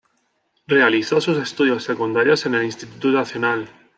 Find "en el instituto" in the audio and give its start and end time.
2.47-3.09